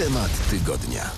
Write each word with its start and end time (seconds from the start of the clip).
Temat 0.00 0.50
tygodnia. 0.50 1.10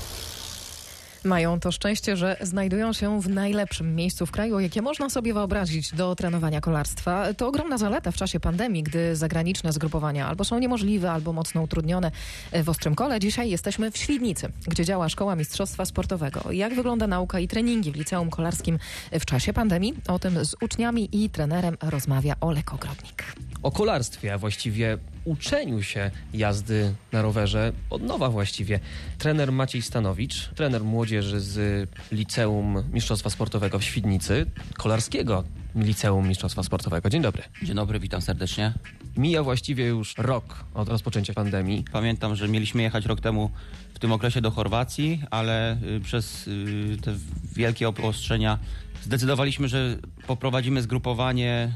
Mają 1.24 1.60
to 1.60 1.72
szczęście, 1.72 2.16
że 2.16 2.36
znajdują 2.40 2.92
się 2.92 3.20
w 3.20 3.28
najlepszym 3.28 3.94
miejscu 3.94 4.26
w 4.26 4.30
kraju, 4.30 4.60
jakie 4.60 4.82
można 4.82 5.10
sobie 5.10 5.34
wyobrazić 5.34 5.94
do 5.94 6.14
trenowania 6.14 6.60
kolarstwa. 6.60 7.34
To 7.34 7.48
ogromna 7.48 7.78
zaleta 7.78 8.10
w 8.10 8.16
czasie 8.16 8.40
pandemii, 8.40 8.82
gdy 8.82 9.16
zagraniczne 9.16 9.72
zgrupowania 9.72 10.26
albo 10.26 10.44
są 10.44 10.58
niemożliwe, 10.58 11.12
albo 11.12 11.32
mocno 11.32 11.62
utrudnione 11.62 12.10
w 12.64 12.68
Ostrym 12.68 12.94
Kole. 12.94 13.20
Dzisiaj 13.20 13.50
jesteśmy 13.50 13.90
w 13.90 13.98
Świdnicy, 13.98 14.52
gdzie 14.66 14.84
działa 14.84 15.08
Szkoła 15.08 15.36
Mistrzostwa 15.36 15.84
Sportowego. 15.84 16.52
Jak 16.52 16.74
wygląda 16.74 17.06
nauka 17.06 17.40
i 17.40 17.48
treningi 17.48 17.92
w 17.92 17.96
liceum 17.96 18.30
kolarskim 18.30 18.78
w 19.12 19.24
czasie 19.24 19.52
pandemii? 19.52 19.94
O 20.08 20.18
tym 20.18 20.44
z 20.44 20.54
uczniami 20.62 21.08
i 21.12 21.30
trenerem 21.30 21.76
rozmawia 21.80 22.34
Olek 22.40 22.74
Ogrodnik. 22.74 23.24
O 23.62 23.70
kolarstwie, 23.70 24.34
a 24.34 24.38
właściwie 24.38 24.98
uczeniu 25.24 25.82
się 25.82 26.10
jazdy 26.34 26.94
na 27.12 27.22
rowerze 27.22 27.72
od 27.90 28.02
nowa 28.02 28.28
właściwie. 28.28 28.80
Trener 29.18 29.52
Maciej 29.52 29.82
Stanowicz, 29.82 30.48
trener 30.48 30.84
młodzieży 30.84 31.40
z 31.40 31.88
Liceum 32.12 32.82
Mistrzostwa 32.92 33.30
Sportowego 33.30 33.78
w 33.78 33.84
Świdnicy, 33.84 34.46
kolarskiego 34.74 35.44
Liceum 35.74 36.28
Mistrzostwa 36.28 36.62
Sportowego. 36.62 37.10
Dzień 37.10 37.22
dobry. 37.22 37.42
Dzień 37.62 37.76
dobry, 37.76 38.00
witam 38.00 38.22
serdecznie. 38.22 38.72
Mija 39.16 39.42
właściwie 39.42 39.86
już 39.86 40.14
rok 40.18 40.64
od 40.74 40.88
rozpoczęcia 40.88 41.34
pandemii. 41.34 41.84
Pamiętam, 41.92 42.36
że 42.36 42.48
mieliśmy 42.48 42.82
jechać 42.82 43.06
rok 43.06 43.20
temu 43.20 43.50
w 43.94 43.98
tym 43.98 44.12
okresie 44.12 44.40
do 44.40 44.50
Chorwacji, 44.50 45.22
ale 45.30 45.76
y, 45.96 46.00
przez 46.00 46.48
y, 46.48 46.96
te 47.02 47.14
wielkie 47.56 47.88
obostrzenia 47.88 48.58
zdecydowaliśmy, 49.02 49.68
że 49.68 49.96
poprowadzimy 50.26 50.82
zgrupowanie 50.82 51.72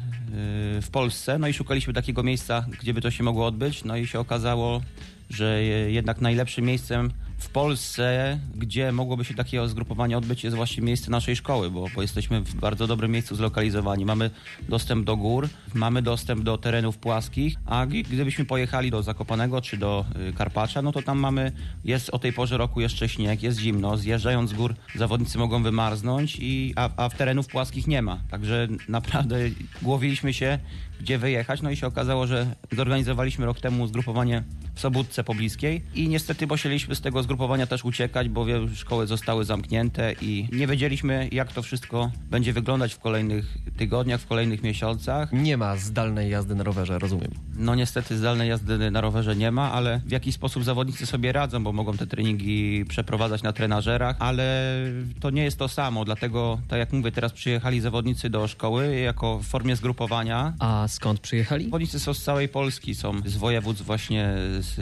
w 0.83 0.89
Polsce. 0.93 1.39
No 1.39 1.48
i 1.48 1.53
szukaliśmy 1.53 1.93
takiego 1.93 2.23
miejsca, 2.23 2.67
gdzie 2.80 2.95
by 2.95 3.01
to 3.01 3.11
się 3.11 3.25
mogło 3.25 3.47
odbyć. 3.47 3.84
No 3.84 3.97
i 3.97 4.07
się 4.07 4.21
okazało, 4.21 4.83
że 5.30 5.62
jednak 5.89 6.21
najlepszym 6.21 6.65
miejscem 6.65 7.11
w 7.39 7.49
Polsce, 7.49 8.39
gdzie 8.55 8.93
mogłoby 8.93 9.25
się 9.25 9.35
takie 9.35 9.69
zgrupowanie 9.69 10.19
odbyć, 10.19 10.45
jest 10.45 10.57
właśnie 10.57 10.83
miejsce 10.83 11.11
naszej 11.11 11.37
szkoły, 11.37 11.70
bo, 11.70 11.87
bo 11.95 12.03
jesteśmy 12.03 12.41
w 12.41 12.55
bardzo 12.55 12.87
dobrym 12.87 13.11
miejscu 13.12 13.37
zlokalizowani. 13.37 14.05
Mamy 14.05 14.31
dostęp 14.69 15.06
do 15.06 15.17
gór, 15.17 15.48
mamy 15.75 16.03
dostęp 16.03 16.43
do 16.43 16.59
terenów 16.59 16.98
płaskich, 16.98 17.55
a 17.67 17.87
gdybyśmy 17.87 18.45
pojechali 18.45 18.91
do 18.91 19.03
Zakopanego 19.03 19.61
czy 19.61 19.77
do 19.77 20.05
y, 20.28 20.33
Karpacza, 20.33 20.83
no 20.83 20.93
to 20.93 21.03
tam 21.03 21.19
mamy, 21.19 21.53
jest 21.84 22.11
o 22.11 22.19
tej 22.19 22.33
porze 22.33 22.56
roku 22.56 22.81
jeszcze 22.81 23.09
śnieg, 23.09 23.43
jest 23.43 23.59
zimno, 23.59 23.97
zjeżdżając 23.97 24.50
z 24.50 24.55
gór 24.55 24.75
zawodnicy 24.95 25.39
mogą 25.39 25.62
wymarznąć, 25.62 26.37
i, 26.41 26.73
a, 26.77 26.91
a 26.97 27.09
w 27.09 27.15
terenów 27.15 27.47
płaskich 27.47 27.87
nie 27.87 28.03
ma. 28.03 28.21
Także 28.31 28.69
naprawdę 28.89 29.37
głowiliśmy 29.83 30.34
się, 30.34 30.59
gdzie 31.00 31.19
wyjechać, 31.19 31.62
no 31.62 31.70
i 31.70 31.77
się 31.77 31.86
okazało, 31.86 32.27
że 32.27 32.47
zorganizowaliśmy 32.72 33.47
rok 33.47 33.61
temu 33.61 33.86
zgrupowanie 33.86 34.42
w 34.75 34.80
Sobótce 34.80 35.25
pobliskiej 35.25 35.83
i 35.94 36.08
niestety 36.08 36.47
musieliśmy 36.47 36.94
z 36.94 37.00
tego 37.00 37.22
zgrupowania 37.22 37.66
też 37.66 37.84
uciekać, 37.84 38.28
bo 38.28 38.47
szkoły 38.75 39.06
zostały 39.06 39.44
zamknięte 39.44 40.12
i 40.20 40.48
nie 40.53 40.66
wiedzieliśmy, 40.66 41.28
jak 41.33 41.53
to 41.53 41.62
wszystko 41.62 42.11
będzie 42.30 42.53
wyglądać 42.53 42.94
w 42.94 42.98
kolejnych 42.98 43.58
tygodniach, 43.77 44.20
w 44.20 44.27
kolejnych 44.27 44.62
miesiącach. 44.62 45.33
Nie 45.33 45.56
ma 45.56 45.77
zdalnej 45.77 46.30
jazdy 46.30 46.55
na 46.55 46.64
rowerze, 46.64 46.98
rozumiem. 46.98 47.31
No 47.56 47.75
niestety 47.75 48.16
zdalnej 48.16 48.48
jazdy 48.48 48.91
na 48.91 49.00
rowerze 49.00 49.36
nie 49.36 49.50
ma, 49.50 49.72
ale 49.72 50.00
w 50.06 50.10
jakiś 50.10 50.34
sposób 50.34 50.64
zawodnicy 50.64 51.06
sobie 51.06 51.33
radzą, 51.33 51.64
bo 51.64 51.72
mogą 51.72 51.97
te 51.97 52.06
treningi 52.06 52.84
przeprowadzać 52.88 53.42
na 53.42 53.53
trenażerach, 53.53 54.16
ale 54.19 54.77
to 55.20 55.31
nie 55.31 55.44
jest 55.44 55.58
to 55.58 55.69
samo, 55.69 56.05
dlatego, 56.05 56.58
tak 56.69 56.78
jak 56.78 56.92
mówię, 56.92 57.12
teraz 57.12 57.33
przyjechali 57.33 57.81
zawodnicy 57.81 58.31
do 58.31 58.48
szkoły 58.48 58.97
jako 58.97 59.38
w 59.38 59.44
formie 59.44 59.77
zgrupowania. 59.77 60.55
A 60.58 60.86
skąd 60.89 61.20
przyjechali? 61.20 61.65
Zawodnicy 61.65 62.01
są 62.01 62.15
z 62.15 62.23
całej 62.23 62.48
Polski, 62.48 62.95
są 62.95 63.20
z 63.25 63.37
województw 63.37 63.84
właśnie 63.84 64.34
z 64.59 64.81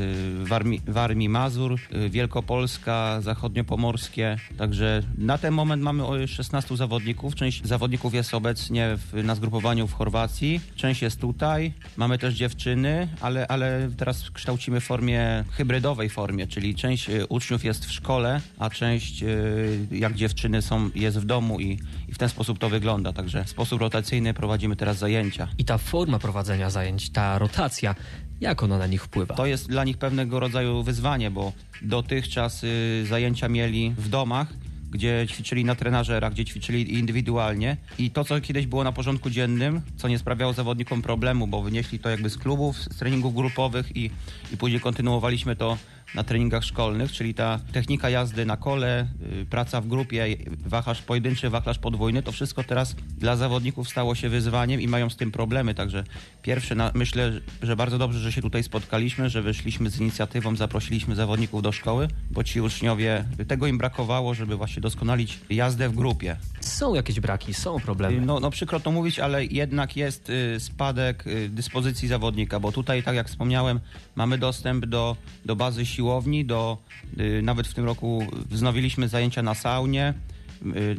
Warmii, 0.48 0.80
Warmii 0.86 1.28
Mazur, 1.28 1.80
Wielkopolska, 2.10 3.20
Zachodniopomorskie. 3.20 4.38
Także 4.58 5.02
na 5.18 5.38
ten 5.38 5.54
moment 5.54 5.82
mamy 5.82 6.28
16 6.28 6.76
zawodników. 6.76 7.34
Część 7.34 7.66
zawodników 7.66 8.14
jest 8.14 8.34
obecnie 8.34 8.96
w, 8.96 9.24
na 9.24 9.34
zgrupowaniu 9.34 9.86
w 9.86 9.92
Chorwacji, 9.92 10.60
część 10.76 11.02
jest 11.02 11.20
tutaj. 11.20 11.72
Mamy 11.96 12.18
też 12.18 12.34
dziewczyny, 12.34 13.08
ale, 13.20 13.46
ale 13.46 13.90
teraz 13.96 14.30
kształcimy 14.30 14.80
w 14.80 14.84
formie 14.84 15.44
hybrydowej 15.50 16.08
formie, 16.08 16.46
czyli 16.46 16.74
część 16.74 17.10
y, 17.10 17.26
uczniów 17.26 17.64
jest 17.64 17.86
w 17.86 17.92
szkole, 17.92 18.40
a 18.58 18.70
część 18.70 19.22
y, 19.22 19.86
jak 19.90 20.14
dziewczyny 20.14 20.62
są, 20.62 20.90
jest 20.94 21.18
w 21.18 21.24
domu 21.24 21.60
i, 21.60 21.78
i 22.08 22.12
w 22.12 22.18
ten 22.18 22.28
sposób 22.28 22.58
to 22.58 22.68
wygląda. 22.68 23.12
Także 23.12 23.44
w 23.44 23.50
sposób 23.50 23.80
rotacyjny 23.80 24.34
prowadzimy 24.34 24.76
teraz 24.76 24.98
zajęcia. 24.98 25.48
I 25.58 25.64
ta 25.64 25.78
forma 25.94 26.18
prowadzenia 26.18 26.70
zajęć, 26.70 27.10
ta 27.10 27.38
rotacja, 27.38 27.94
jak 28.40 28.62
ona 28.62 28.78
na 28.78 28.86
nich 28.86 29.02
wpływa? 29.04 29.34
To 29.34 29.46
jest 29.46 29.68
dla 29.68 29.84
nich 29.84 29.98
pewnego 29.98 30.40
rodzaju 30.40 30.82
wyzwanie, 30.82 31.30
bo 31.30 31.52
dotychczas 31.82 32.64
y, 32.64 33.06
zajęcia 33.08 33.48
mieli 33.48 33.94
w 33.98 34.08
domach, 34.08 34.48
gdzie 34.90 35.26
ćwiczyli 35.28 35.64
na 35.64 35.74
trenażerach, 35.74 36.32
gdzie 36.32 36.44
ćwiczyli 36.44 36.94
indywidualnie 36.94 37.76
i 37.98 38.10
to, 38.10 38.24
co 38.24 38.40
kiedyś 38.40 38.66
było 38.66 38.84
na 38.84 38.92
porządku 38.92 39.30
dziennym, 39.30 39.82
co 39.96 40.08
nie 40.08 40.18
sprawiało 40.18 40.52
zawodnikom 40.52 41.02
problemu, 41.02 41.46
bo 41.46 41.62
wynieśli 41.62 41.98
to 41.98 42.10
jakby 42.10 42.30
z 42.30 42.38
klubów, 42.38 42.78
z 42.78 42.96
treningów 42.96 43.34
grupowych 43.34 43.96
i, 43.96 44.10
i 44.52 44.56
później 44.56 44.80
kontynuowaliśmy 44.80 45.56
to 45.56 45.78
na 46.14 46.24
treningach 46.24 46.64
szkolnych, 46.64 47.12
czyli 47.12 47.34
ta 47.34 47.60
technika 47.72 48.10
jazdy 48.10 48.46
na 48.46 48.56
kole, 48.56 49.08
y, 49.42 49.46
praca 49.46 49.80
w 49.80 49.88
grupie, 49.88 50.36
wachlarz 50.66 51.02
pojedynczy, 51.02 51.50
wachlarz 51.50 51.78
podwójny, 51.78 52.22
to 52.22 52.32
wszystko 52.32 52.64
teraz 52.64 52.96
dla 53.18 53.36
zawodników 53.36 53.88
stało 53.88 54.14
się 54.14 54.28
wyzwaniem 54.28 54.80
i 54.80 54.88
mają 54.88 55.10
z 55.10 55.16
tym 55.16 55.32
problemy. 55.32 55.74
Także 55.74 56.04
pierwsze, 56.42 56.90
myślę, 56.94 57.32
że 57.62 57.76
bardzo 57.76 57.98
dobrze, 57.98 58.18
że 58.18 58.32
się 58.32 58.42
tutaj 58.42 58.62
spotkaliśmy, 58.62 59.30
że 59.30 59.42
wyszliśmy 59.42 59.90
z 59.90 60.00
inicjatywą, 60.00 60.56
zaprosiliśmy 60.56 61.14
zawodników 61.14 61.62
do 61.62 61.72
szkoły, 61.72 62.08
bo 62.30 62.44
ci 62.44 62.60
uczniowie, 62.60 63.24
tego 63.48 63.66
im 63.66 63.78
brakowało, 63.78 64.34
żeby 64.34 64.56
właśnie 64.56 64.82
doskonalić 64.82 65.40
jazdę 65.50 65.88
w 65.88 65.94
grupie. 65.94 66.36
Są 66.74 66.94
jakieś 66.94 67.20
braki, 67.20 67.54
są 67.54 67.80
problemy. 67.80 68.20
No, 68.20 68.40
no 68.40 68.50
przykro 68.50 68.80
to 68.80 68.90
mówić, 68.90 69.18
ale 69.18 69.44
jednak 69.44 69.96
jest 69.96 70.30
y, 70.30 70.60
spadek 70.60 71.26
y, 71.26 71.48
dyspozycji 71.48 72.08
zawodnika, 72.08 72.60
bo 72.60 72.72
tutaj, 72.72 73.02
tak 73.02 73.16
jak 73.16 73.28
wspomniałem, 73.28 73.80
mamy 74.16 74.38
dostęp 74.38 74.86
do, 74.86 75.16
do 75.44 75.56
bazy 75.56 75.86
siłowni, 75.86 76.44
do, 76.44 76.78
y, 77.20 77.40
nawet 77.42 77.68
w 77.68 77.74
tym 77.74 77.84
roku 77.84 78.26
wznowiliśmy 78.50 79.08
zajęcia 79.08 79.42
na 79.42 79.54
saunie, 79.54 80.14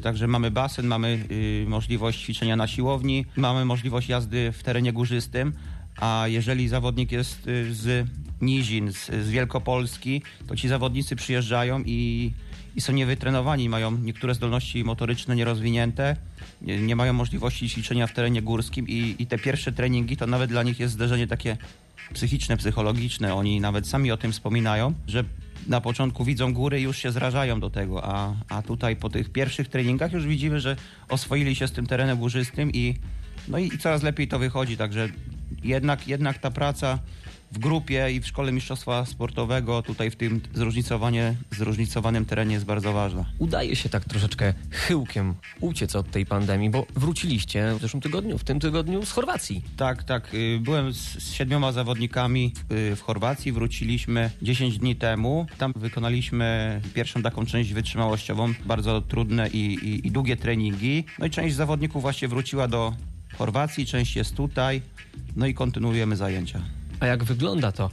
Także 0.04 0.28
mamy 0.28 0.52
basen, 0.52 0.88
mamy 0.88 1.28
możliwość 1.68 2.24
ćwiczenia 2.24 2.56
na 2.56 2.68
siłowni, 2.68 3.26
mamy 3.36 3.66
możliwość 3.66 4.10
jazdy 4.10 4.52
w 4.52 4.64
terenie 4.64 4.94
górzystym, 4.94 5.54
a 5.98 6.24
jeżeli 6.28 6.68
zawodnik 6.68 7.12
jest 7.12 7.42
z 7.72 8.08
nizin, 8.46 8.94
z, 8.94 9.06
z 9.06 9.30
Wielkopolski, 9.30 10.22
to 10.48 10.56
ci 10.56 10.68
zawodnicy 10.68 11.16
przyjeżdżają 11.16 11.84
i, 11.86 12.32
i 12.76 12.82
są 12.82 12.94
niewytrenowani, 12.94 13.70
mają 13.70 13.92
niektóre 13.92 14.36
zdolności 14.36 14.84
motoryczne 14.84 15.36
nierozwinięte, 15.36 16.16
nie, 16.62 16.82
nie 16.82 16.96
mają 16.96 17.14
możliwości 17.14 17.70
ćwiczenia 17.70 18.08
w 18.08 18.14
terenie 18.14 18.42
górskim 18.42 18.88
i, 18.88 19.16
i 19.20 19.28
te 19.28 19.38
pierwsze 19.38 19.72
treningi 19.72 20.18
to 20.18 20.28
nawet 20.28 20.50
dla 20.50 20.64
nich 20.64 20.80
jest 20.80 20.94
zderzenie 20.94 21.28
takie 21.28 21.58
psychiczne, 22.14 22.58
psychologiczne. 22.58 23.36
Oni 23.36 23.62
nawet 23.62 23.88
sami 23.88 24.12
o 24.12 24.18
tym 24.18 24.32
wspominają, 24.32 24.94
że 25.08 25.24
na 25.68 25.82
początku 25.82 26.26
widzą 26.26 26.54
góry 26.54 26.80
i 26.80 26.84
już 26.84 26.98
się 26.98 27.12
zrażają 27.12 27.60
do 27.60 27.70
tego, 27.70 28.06
a, 28.06 28.34
a 28.50 28.62
tutaj 28.62 28.96
po 28.96 29.10
tych 29.10 29.32
pierwszych 29.32 29.68
treningach 29.68 30.14
już 30.14 30.26
widzimy, 30.26 30.60
że 30.60 30.76
oswoili 31.10 31.56
się 31.56 31.68
z 31.68 31.72
tym 31.72 31.88
terenem 31.88 32.18
górzystym 32.18 32.72
i, 32.74 32.96
no 33.48 33.58
i, 33.58 33.68
i 33.68 33.78
coraz 33.78 34.04
lepiej 34.04 34.28
to 34.28 34.40
wychodzi, 34.40 34.78
także 34.78 35.10
jednak, 35.64 36.08
jednak 36.08 36.38
ta 36.38 36.52
praca 36.52 37.00
w 37.52 37.60
grupie 37.60 38.12
i 38.12 38.22
w 38.22 38.28
szkole 38.28 38.52
mistrzostwa 38.52 39.06
sportowego 39.06 39.82
tutaj 39.82 40.12
w 40.12 40.16
tym 40.16 40.42
zróżnicowanie, 40.54 41.36
zróżnicowanym 41.52 42.26
terenie 42.26 42.54
jest 42.54 42.66
bardzo 42.66 42.94
ważna. 42.94 43.26
Udaje 43.40 43.76
się 43.76 43.90
tak 43.90 44.06
troszeczkę 44.06 44.54
chyłkiem 44.72 45.34
uciec 45.60 45.96
od 45.96 46.12
tej 46.12 46.26
pandemii, 46.26 46.70
bo 46.70 46.86
wróciliście 46.96 47.76
w 47.78 47.82
zeszłym 47.82 48.02
tygodniu, 48.02 48.38
w 48.38 48.44
tym 48.44 48.60
tygodniu 48.60 49.06
z 49.06 49.12
Chorwacji. 49.12 49.62
Tak, 49.78 50.04
tak. 50.04 50.34
y, 50.34 50.60
Byłem 50.62 50.94
z, 50.94 50.98
z 50.98 51.34
siedmioma 51.34 51.72
zawodnikami 51.72 52.54
w, 52.70 52.74
y, 52.74 52.96
w 52.96 53.02
Chorwacji, 53.02 53.52
wróciliśmy 53.52 54.32
10 54.42 54.78
dni 54.78 54.96
temu. 54.96 55.46
Tam 55.58 55.74
wykonaliśmy 55.76 56.82
pierwszą 56.94 57.22
taką 57.22 57.46
część 57.46 57.74
wytrzymałościową, 57.74 58.54
bardzo 58.66 59.02
trudne 59.02 59.50
i, 59.50 59.58
i, 59.74 60.08
i 60.08 60.12
długie 60.12 60.38
treningi. 60.38 61.04
No 61.20 61.26
i 61.26 61.30
część 61.30 61.56
zawodników 61.56 62.02
właśnie 62.02 62.28
wróciła 62.28 62.68
do 62.68 62.94
Chorwacji, 63.38 63.86
część 63.86 64.16
jest 64.16 64.36
tutaj, 64.36 64.82
no 65.36 65.48
i 65.48 65.54
kontynuujemy 65.54 66.16
zajęcia. 66.16 66.62
A 67.00 67.06
jak 67.06 67.24
wygląda 67.24 67.72
to 67.72 67.90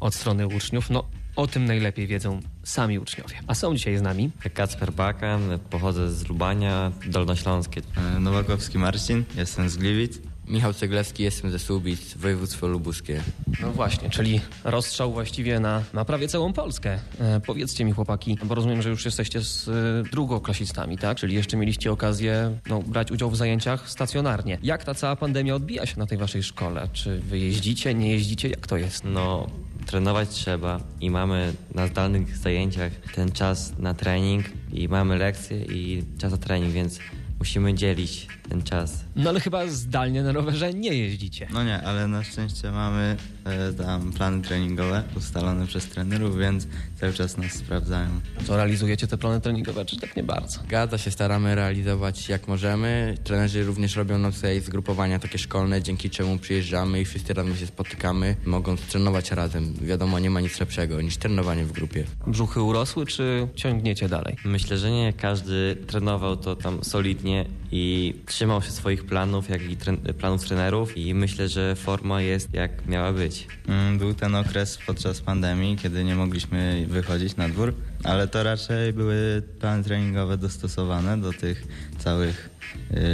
od 0.00 0.14
strony 0.14 0.46
uczniów? 0.46 0.90
No, 0.90 1.04
o 1.36 1.46
tym 1.46 1.64
najlepiej 1.64 2.06
wiedzą 2.06 2.40
sami 2.64 2.98
uczniowie. 2.98 3.34
A 3.46 3.54
są 3.54 3.74
dzisiaj 3.74 3.96
z 3.96 4.02
nami 4.02 4.30
Kacper 4.54 4.92
Bakan, 4.92 5.58
pochodzę 5.70 6.12
z 6.12 6.28
Lubania, 6.28 6.92
Dolnośląskie. 7.06 7.82
E, 8.16 8.20
Nowakowski 8.20 8.78
Marcin, 8.78 9.24
jestem 9.36 9.68
z 9.68 9.76
Gliwic. 9.76 10.18
Michał 10.48 10.72
Ceglewski, 10.72 11.22
jestem 11.22 11.50
ze 11.50 11.58
Słubic, 11.58 12.14
województwo 12.16 12.66
lubuskie. 12.66 13.22
No 13.60 13.72
właśnie, 13.72 14.10
czyli 14.10 14.40
rozstrzał 14.64 15.12
właściwie 15.12 15.60
na, 15.60 15.82
na 15.92 16.04
prawie 16.04 16.28
całą 16.28 16.52
Polskę. 16.52 16.98
E, 17.20 17.40
powiedzcie 17.40 17.84
mi 17.84 17.92
chłopaki, 17.92 18.38
bo 18.44 18.54
rozumiem, 18.54 18.82
że 18.82 18.90
już 18.90 19.04
jesteście 19.04 19.40
z 19.40 19.68
e, 19.68 19.72
drugoklasistami, 20.10 20.98
tak? 20.98 21.18
Czyli 21.18 21.34
jeszcze 21.34 21.56
mieliście 21.56 21.92
okazję 21.92 22.58
no, 22.68 22.82
brać 22.82 23.12
udział 23.12 23.30
w 23.30 23.36
zajęciach 23.36 23.90
stacjonarnie. 23.90 24.58
Jak 24.62 24.84
ta 24.84 24.94
cała 24.94 25.16
pandemia 25.16 25.54
odbija 25.54 25.86
się 25.86 25.98
na 25.98 26.06
tej 26.06 26.18
waszej 26.18 26.42
szkole? 26.42 26.88
Czy 26.92 27.20
wy 27.20 27.38
jeździcie, 27.38 27.94
nie 27.94 28.10
jeździcie? 28.10 28.48
Jak 28.48 28.66
to 28.66 28.76
jest? 28.76 29.04
No, 29.04 29.46
trenować 29.86 30.28
trzeba 30.28 30.80
i 31.00 31.10
mamy 31.10 31.52
na 31.74 31.86
zdalnych 31.86 32.36
zajęciach 32.36 32.92
ten 33.14 33.32
czas 33.32 33.78
na 33.78 33.94
trening 33.94 34.46
i 34.72 34.88
mamy 34.88 35.18
lekcje 35.18 35.64
i 35.64 36.04
czas 36.18 36.32
na 36.32 36.38
trening, 36.38 36.72
więc 36.72 36.98
musimy 37.38 37.74
dzielić 37.74 38.26
ten 38.48 38.62
czas. 38.62 39.04
No 39.16 39.30
ale 39.30 39.40
chyba 39.40 39.66
zdalnie 39.66 40.22
na 40.22 40.32
rowerze 40.32 40.74
nie 40.74 40.94
jeździcie. 40.94 41.48
No 41.52 41.64
nie, 41.64 41.82
ale 41.82 42.08
na 42.08 42.24
szczęście 42.24 42.70
mamy 42.70 43.16
e, 43.44 43.72
tam 43.72 44.12
plany 44.12 44.42
treningowe 44.42 45.02
ustalone 45.16 45.66
przez 45.66 45.86
trenerów, 45.86 46.38
więc 46.38 46.66
cały 47.00 47.12
czas 47.12 47.36
nas 47.36 47.52
sprawdzają. 47.52 48.08
Co 48.46 48.56
realizujecie 48.56 49.06
te 49.06 49.18
plany 49.18 49.40
treningowe, 49.40 49.84
czy 49.84 49.96
tak 49.96 50.16
nie 50.16 50.22
bardzo? 50.22 50.60
Gada 50.68 50.98
się 50.98 51.10
staramy 51.10 51.54
realizować 51.54 52.28
jak 52.28 52.48
możemy. 52.48 53.14
Trenerzy 53.24 53.64
również 53.64 53.96
robią 53.96 54.18
nam 54.18 54.32
tutaj 54.32 54.60
zgrupowania 54.60 55.18
takie 55.18 55.38
szkolne, 55.38 55.82
dzięki 55.82 56.10
czemu 56.10 56.38
przyjeżdżamy 56.38 57.00
i 57.00 57.04
wszyscy 57.04 57.34
razem 57.34 57.56
się 57.56 57.66
spotykamy, 57.66 58.36
mogąc 58.46 58.80
trenować 58.80 59.30
razem. 59.30 59.74
Wiadomo, 59.82 60.18
nie 60.18 60.30
ma 60.30 60.40
nic 60.40 60.60
lepszego 60.60 61.00
niż 61.00 61.16
trenowanie 61.16 61.64
w 61.64 61.72
grupie. 61.72 62.04
Brzuchy 62.26 62.62
urosły, 62.62 63.06
czy 63.06 63.48
ciągniecie 63.54 64.08
dalej? 64.08 64.36
Myślę, 64.44 64.78
że 64.78 64.90
nie 64.90 65.12
każdy 65.12 65.76
trenował 65.86 66.36
to 66.36 66.56
tam 66.56 66.84
solidnie 66.84 67.25
i 67.72 68.14
trzymał 68.26 68.62
się 68.62 68.70
swoich 68.70 69.06
planów, 69.06 69.48
jak 69.50 69.62
i 69.62 69.76
tren- 69.76 70.12
planów 70.14 70.44
trenerów 70.44 70.96
i 70.96 71.14
myślę, 71.14 71.48
że 71.48 71.76
forma 71.76 72.22
jest 72.22 72.54
jak 72.54 72.86
miała 72.86 73.12
być. 73.12 73.46
Mm, 73.68 73.98
Był 73.98 74.14
ten 74.14 74.34
okres 74.34 74.78
podczas 74.86 75.20
pandemii, 75.20 75.76
kiedy 75.76 76.04
nie 76.04 76.14
mogliśmy 76.14 76.86
wychodzić 76.88 77.36
na 77.36 77.48
dwór, 77.48 77.74
ale 78.04 78.28
to 78.28 78.42
raczej 78.42 78.92
były 78.92 79.42
plany 79.60 79.84
treningowe 79.84 80.38
dostosowane 80.38 81.20
do 81.20 81.32
tych 81.32 81.66
całych 81.98 82.50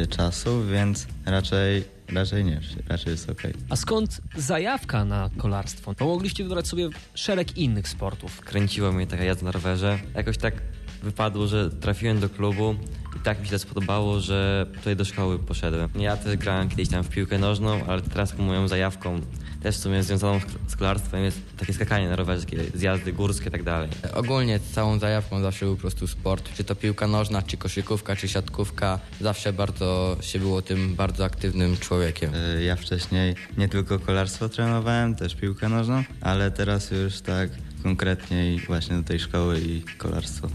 y, 0.03 0.07
czasów, 0.07 0.71
więc 0.71 1.07
raczej, 1.27 1.85
raczej 2.13 2.45
nie, 2.45 2.61
raczej 2.89 3.11
jest 3.11 3.31
okej. 3.31 3.55
A 3.69 3.77
skąd 3.77 4.21
zajawka 4.37 5.05
na 5.05 5.31
kolarstwo? 5.37 5.95
Bo 5.99 6.05
mogliście 6.07 6.45
wybrać 6.45 6.69
sobie 6.69 6.89
szereg 7.15 7.57
innych 7.59 7.89
sportów. 7.89 8.41
Kręciła 8.41 8.93
mnie 8.93 9.07
taka 9.07 9.25
jazda 9.25 9.45
na 9.45 9.53
rowerze. 9.53 9.99
Jakoś 10.15 10.39
tak 10.39 10.55
wypadło, 11.03 11.47
że 11.47 11.71
trafiłem 11.71 12.21
do 12.21 12.29
klubu 12.29 12.75
i 13.17 13.19
tak 13.21 13.41
mi 13.41 13.47
się 13.47 13.53
to 13.53 13.59
spodobało, 13.59 14.21
że 14.21 14.67
tutaj 14.75 14.97
do 14.97 15.05
szkoły 15.05 15.39
poszedłem. 15.39 15.89
Ja 15.95 16.17
też 16.17 16.37
grałem 16.37 16.69
kiedyś 16.69 16.89
tam 16.89 17.05
w 17.05 17.09
piłkę 17.09 17.39
nożną, 17.39 17.87
ale 17.87 18.03
teraz 18.03 18.39
moją 18.39 18.69
zajawką 18.69 19.21
też 19.63 19.77
w 19.77 19.81
sumie 19.81 20.03
związaną 20.03 20.41
z- 20.69 20.77
kolarstwem 20.77 21.25
jest 21.25 21.41
takie 21.57 21.73
skakanie 21.73 22.09
na 22.09 22.17
rowerze, 22.17 22.45
takie 22.45 22.65
zjazdy 22.75 23.13
górskie 23.13 23.49
i 23.49 23.53
tak 23.53 23.63
dalej. 23.63 23.89
Ogólnie 24.15 24.61
całą 24.73 24.99
zajawką 24.99 25.41
zawsze 25.43 25.65
był 25.67 25.75
po 25.75 25.81
prostu 25.81 26.07
sport, 26.07 26.55
czy 26.55 26.65
to 26.65 26.75
piłka 26.75 27.07
nożna, 27.07 27.43
czy 27.43 27.57
koszykówka, 27.57 28.17
czy 28.17 28.29
siatkówka. 28.29 28.99
Zawsze 29.21 29.53
bardzo 29.53 30.17
się 30.21 30.39
było 30.39 30.63
tym 30.63 30.95
bardzo 30.95 31.25
aktywnym 31.25 31.77
człowiekiem. 31.77 32.35
Y, 32.35 32.63
Ja 32.65 32.77
wcześniej 32.77 33.35
nie 33.59 33.69
tylko 33.69 33.99
kolarstwo 33.99 34.49
trenowałem, 34.49 35.15
też 35.15 35.35
piłkę 35.35 35.69
nożną, 35.69 36.05
ale 36.21 36.51
teraz 36.51 36.91
już 36.91 37.21
tak 37.21 37.51
konkretniej 37.83 38.59
właśnie 38.61 38.97
do 38.97 39.03
tej 39.03 39.21
szkoły 39.21 39.61
i 39.61 39.83
kolarstwo. 39.99 40.49